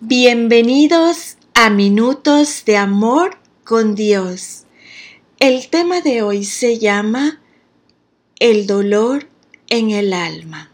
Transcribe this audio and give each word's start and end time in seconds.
Bienvenidos 0.00 1.38
a 1.54 1.70
Minutos 1.70 2.66
de 2.66 2.76
Amor 2.76 3.38
con 3.64 3.94
Dios. 3.94 4.64
El 5.38 5.70
tema 5.70 6.02
de 6.02 6.20
hoy 6.20 6.44
se 6.44 6.78
llama 6.78 7.40
El 8.38 8.66
dolor 8.66 9.26
en 9.70 9.92
el 9.92 10.12
alma. 10.12 10.70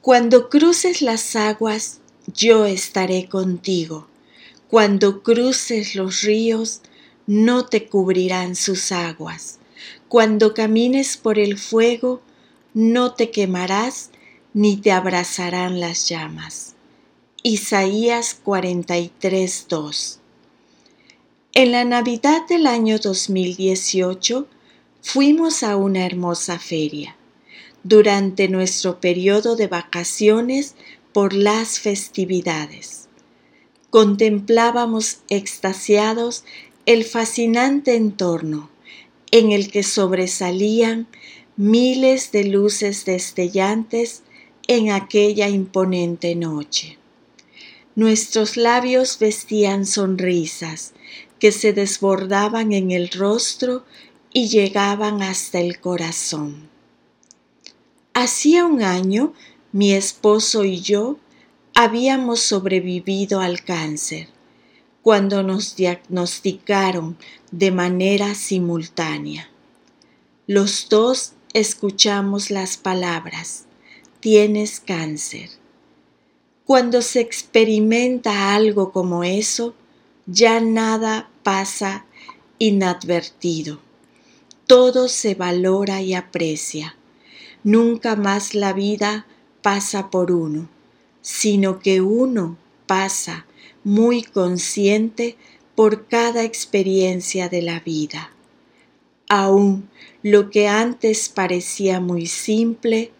Cuando 0.00 0.48
cruces 0.48 1.02
las 1.02 1.36
aguas, 1.36 2.00
yo 2.26 2.66
estaré 2.66 3.28
contigo. 3.28 4.08
Cuando 4.66 5.22
cruces 5.22 5.94
los 5.94 6.22
ríos, 6.22 6.80
no 7.28 7.66
te 7.66 7.86
cubrirán 7.86 8.56
sus 8.56 8.90
aguas. 8.90 9.60
Cuando 10.08 10.52
camines 10.52 11.16
por 11.16 11.38
el 11.38 11.56
fuego, 11.56 12.22
no 12.74 13.14
te 13.14 13.30
quemarás 13.30 14.10
ni 14.52 14.78
te 14.78 14.90
abrazarán 14.90 15.78
las 15.78 16.08
llamas. 16.08 16.71
Isaías 17.44 18.38
43, 18.44 19.66
2. 19.68 20.20
En 21.54 21.72
la 21.72 21.82
Navidad 21.82 22.46
del 22.48 22.68
año 22.68 23.00
2018 23.00 24.46
fuimos 25.00 25.64
a 25.64 25.74
una 25.74 26.06
hermosa 26.06 26.60
feria. 26.60 27.16
Durante 27.82 28.46
nuestro 28.46 29.00
periodo 29.00 29.56
de 29.56 29.66
vacaciones 29.66 30.76
por 31.12 31.32
las 31.32 31.80
festividades. 31.80 33.08
Contemplábamos 33.90 35.22
extasiados 35.28 36.44
el 36.86 37.02
fascinante 37.02 37.96
entorno 37.96 38.70
en 39.32 39.50
el 39.50 39.68
que 39.72 39.82
sobresalían 39.82 41.08
miles 41.56 42.30
de 42.30 42.44
luces 42.44 43.04
destellantes 43.04 44.22
en 44.68 44.92
aquella 44.92 45.48
imponente 45.48 46.36
noche. 46.36 47.01
Nuestros 47.94 48.56
labios 48.56 49.18
vestían 49.18 49.84
sonrisas 49.84 50.94
que 51.38 51.52
se 51.52 51.72
desbordaban 51.72 52.72
en 52.72 52.90
el 52.90 53.10
rostro 53.10 53.84
y 54.32 54.48
llegaban 54.48 55.22
hasta 55.22 55.60
el 55.60 55.78
corazón. 55.80 56.70
Hacía 58.14 58.64
un 58.64 58.82
año 58.82 59.34
mi 59.72 59.92
esposo 59.92 60.64
y 60.64 60.80
yo 60.80 61.18
habíamos 61.74 62.40
sobrevivido 62.40 63.40
al 63.40 63.62
cáncer 63.62 64.28
cuando 65.02 65.42
nos 65.42 65.76
diagnosticaron 65.76 67.18
de 67.50 67.72
manera 67.72 68.34
simultánea. 68.34 69.50
Los 70.46 70.88
dos 70.88 71.32
escuchamos 71.52 72.50
las 72.50 72.76
palabras, 72.76 73.64
tienes 74.20 74.80
cáncer. 74.80 75.61
Cuando 76.72 77.02
se 77.02 77.20
experimenta 77.20 78.54
algo 78.54 78.92
como 78.92 79.24
eso, 79.24 79.74
ya 80.24 80.58
nada 80.58 81.28
pasa 81.42 82.06
inadvertido. 82.58 83.78
Todo 84.66 85.08
se 85.08 85.34
valora 85.34 86.00
y 86.00 86.14
aprecia. 86.14 86.96
Nunca 87.62 88.16
más 88.16 88.54
la 88.54 88.72
vida 88.72 89.26
pasa 89.60 90.08
por 90.08 90.32
uno, 90.32 90.70
sino 91.20 91.78
que 91.78 92.00
uno 92.00 92.56
pasa 92.86 93.44
muy 93.84 94.22
consciente 94.22 95.36
por 95.74 96.06
cada 96.06 96.42
experiencia 96.42 97.50
de 97.50 97.60
la 97.60 97.80
vida. 97.80 98.30
Aún 99.28 99.90
lo 100.22 100.48
que 100.48 100.68
antes 100.68 101.28
parecía 101.28 102.00
muy 102.00 102.24
simple, 102.24 103.12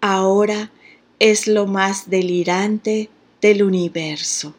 ahora 0.00 0.70
es 1.18 1.46
lo 1.46 1.66
más 1.66 2.10
delirante 2.10 3.08
del 3.40 3.62
universo. 3.62 4.54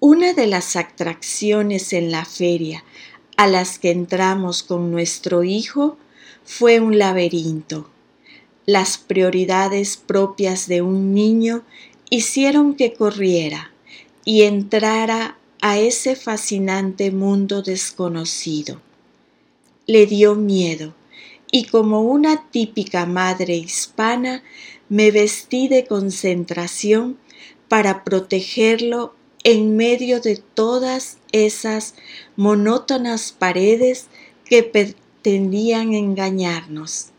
Una 0.00 0.32
de 0.32 0.46
las 0.46 0.76
atracciones 0.76 1.92
en 1.92 2.10
la 2.10 2.24
feria 2.24 2.84
a 3.36 3.46
las 3.46 3.78
que 3.78 3.90
entramos 3.90 4.62
con 4.62 4.90
nuestro 4.90 5.44
hijo 5.44 5.98
fue 6.44 6.80
un 6.80 6.98
laberinto. 6.98 7.90
Las 8.64 8.98
prioridades 8.98 9.96
propias 9.96 10.68
de 10.68 10.82
un 10.82 11.14
niño 11.14 11.62
hicieron 12.10 12.74
que 12.74 12.94
corriera 12.94 13.72
y 14.24 14.42
entrara 14.42 15.38
a 15.60 15.78
ese 15.78 16.16
fascinante 16.16 17.10
mundo 17.10 17.62
desconocido. 17.62 18.80
Le 19.86 20.06
dio 20.06 20.34
miedo 20.34 20.94
y 21.50 21.64
como 21.66 22.02
una 22.02 22.50
típica 22.50 23.06
madre 23.06 23.56
hispana 23.56 24.42
me 24.88 25.10
vestí 25.10 25.68
de 25.68 25.86
concentración 25.86 27.18
para 27.68 28.04
protegerlo 28.04 29.14
en 29.44 29.76
medio 29.76 30.20
de 30.20 30.36
todas 30.36 31.18
esas 31.32 31.94
monótonas 32.36 33.32
paredes 33.32 34.06
que 34.44 34.62
pretendían 34.62 35.94
engañarnos. 35.94 37.10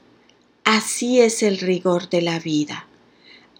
Así 0.64 1.22
es 1.22 1.44
el 1.44 1.58
rigor 1.60 2.10
de 2.10 2.22
la 2.22 2.40
vida. 2.40 2.88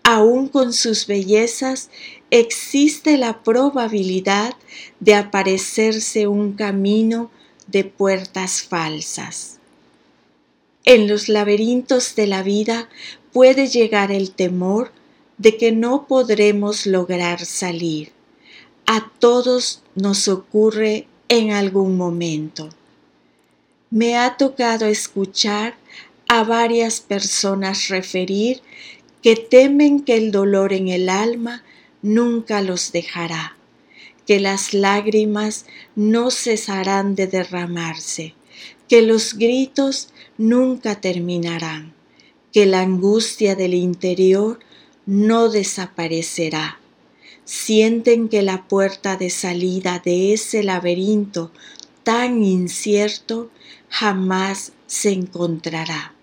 Aún 0.04 0.48
con 0.48 0.74
sus 0.74 1.08
bellezas 1.08 1.90
existe 2.30 3.18
la 3.18 3.44
probabilidad 3.44 4.54
de 5.00 5.16
aparecerse 5.16 6.28
un 6.28 6.54
camino 6.54 7.32
de 7.68 7.84
puertas 7.84 8.62
falsas. 8.62 9.57
En 10.90 11.10
los 11.10 11.28
laberintos 11.28 12.16
de 12.16 12.28
la 12.28 12.44
vida 12.44 12.88
puede 13.34 13.68
llegar 13.68 14.10
el 14.10 14.32
temor 14.32 14.94
de 15.38 15.58
que 15.58 15.74
no 15.74 16.08
podremos 16.08 16.86
lograr 16.86 17.44
salir. 17.44 18.14
A 18.86 19.12
todos 19.20 19.84
nos 19.96 20.30
ocurre 20.30 21.06
en 21.28 21.52
algún 21.52 21.98
momento. 21.98 22.70
Me 23.90 24.16
ha 24.16 24.38
tocado 24.38 24.86
escuchar 24.86 25.76
a 26.30 26.46
varias 26.46 27.02
personas 27.02 27.90
referir 27.90 28.62
que 29.22 29.36
temen 29.36 30.00
que 30.00 30.16
el 30.16 30.32
dolor 30.32 30.72
en 30.72 30.88
el 30.88 31.10
alma 31.10 31.64
nunca 32.02 32.62
los 32.62 32.94
dejará, 32.94 33.58
que 34.26 34.40
las 34.40 34.74
lágrimas 34.74 35.66
no 35.98 36.32
cesarán 36.32 37.14
de 37.16 37.28
derramarse, 37.28 38.37
que 38.88 39.02
los 39.02 39.36
gritos 39.36 40.10
nunca 40.38 41.02
terminarán 41.02 41.98
que 42.58 42.66
la 42.66 42.82
angustia 42.82 43.56
del 43.56 43.76
interior 43.76 44.60
no 45.06 45.50
desaparecerá. 45.50 46.80
Sienten 47.46 48.30
que 48.30 48.42
la 48.42 48.68
puerta 48.68 49.16
de 49.16 49.30
salida 49.30 50.02
de 50.04 50.34
ese 50.34 50.64
laberinto 50.64 51.52
tan 52.04 52.44
incierto 52.44 53.52
jamás 53.90 54.72
se 54.88 55.12
encontrará. 55.12 56.14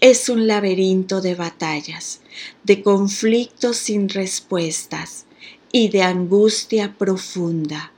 Es 0.00 0.28
un 0.28 0.46
laberinto 0.46 1.22
de 1.22 1.34
batallas, 1.34 2.20
de 2.62 2.82
conflictos 2.82 3.78
sin 3.78 4.10
respuestas 4.10 5.24
y 5.72 5.88
de 5.88 6.02
angustia 6.02 6.96
profunda. 6.98 7.92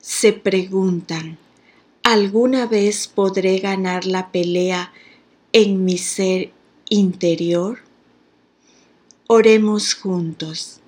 Se 0.00 0.32
preguntan, 0.32 1.38
¿alguna 2.06 2.66
vez 2.68 3.08
podré 3.08 3.58
ganar 3.58 4.06
la 4.06 4.30
pelea 4.30 4.92
en 5.52 5.84
mi 5.84 5.98
ser 5.98 6.52
interior? 6.88 7.80
Oremos 9.26 9.94
juntos. 9.94 10.78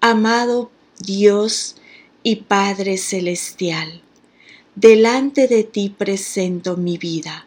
Amado 0.00 0.70
Dios 0.98 1.76
y 2.22 2.36
Padre 2.36 2.96
Celestial, 2.96 4.00
delante 4.74 5.46
de 5.46 5.62
ti 5.62 5.90
presento 5.90 6.78
mi 6.78 6.96
vida. 6.96 7.44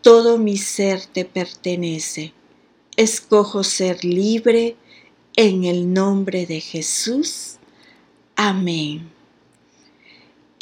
Todo 0.00 0.38
mi 0.38 0.56
ser 0.56 1.04
te 1.04 1.26
pertenece. 1.26 2.32
Escojo 2.96 3.62
ser 3.64 4.02
libre 4.02 4.76
en 5.36 5.64
el 5.64 5.92
nombre 5.92 6.46
de 6.46 6.60
Jesús. 6.62 7.58
Amén. 8.34 9.10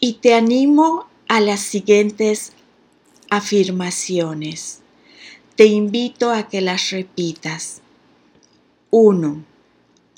Y 0.01 0.15
te 0.15 0.35
animo 0.35 1.08
a 1.29 1.41
las 1.41 1.61
siguientes 1.61 2.53
afirmaciones 3.31 4.81
te 5.59 5.67
invito 5.67 6.31
a 6.31 6.49
que 6.49 6.61
las 6.61 6.91
repitas. 6.91 7.81
1. 8.91 9.45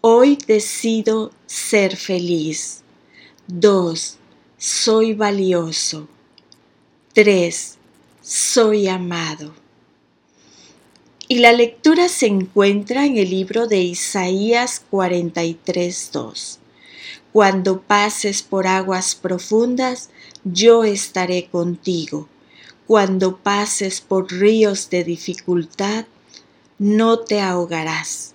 Hoy 0.03 0.37
decido 0.47 1.33
ser 1.47 1.97
feliz. 1.97 2.83
2. 3.47 4.19
Soy 4.59 5.15
valioso. 5.15 6.11
3. 7.15 7.79
Soy 8.21 8.89
amado. 8.89 9.55
Y 11.27 11.39
la 11.39 11.53
lectura 11.53 12.11
se 12.11 12.27
encuentra 12.27 13.07
en 13.07 13.17
el 13.17 13.31
libro 13.31 13.67
de 13.67 13.79
Isaías 13.79 14.83
43.2. 14.91 16.59
Cuando 17.33 17.81
pases 17.81 18.43
por 18.43 18.67
aguas 18.67 19.15
profundas, 19.15 20.11
yo 20.45 20.85
estaré 20.85 21.49
contigo 21.49 22.29
cuando 22.87 23.37
pases 23.37 24.01
por 24.01 24.33
ríos 24.33 24.91
de 24.91 25.05
dificultad, 25.05 26.07
no 26.79 27.21
te 27.21 27.41
ahogarás. 27.41 28.35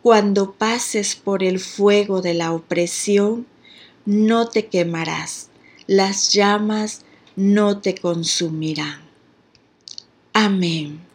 Cuando 0.00 0.52
pases 0.52 1.16
por 1.16 1.42
el 1.42 1.60
fuego 1.60 2.22
de 2.22 2.32
la 2.32 2.52
opresión, 2.52 3.46
no 4.06 4.48
te 4.48 4.68
quemarás, 4.68 5.50
las 5.86 6.32
llamas 6.32 7.02
no 7.36 7.80
te 7.82 7.94
consumirán. 7.94 9.02
Amén. 10.32 11.09